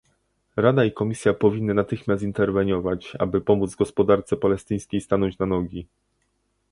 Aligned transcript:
Rada 0.55 0.85
i 0.85 0.91
Komisja 0.91 1.33
powinny 1.33 1.73
natychmiast 1.73 2.23
interweniować, 2.23 3.13
aby 3.19 3.41
pomóc 3.41 3.75
gospodarce 3.75 4.37
palestyńskiej 4.37 5.01
stanąć 5.01 5.39
na 5.39 5.45
nogi 5.45 5.87